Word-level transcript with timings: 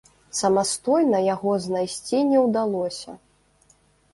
Самастойна 0.37 1.19
яго 1.35 1.51
знайсці 1.65 2.17
не 2.31 2.39
ўдалося. 2.45 3.11